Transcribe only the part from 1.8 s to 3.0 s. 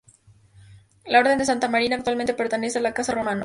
actualmente, pertenece a la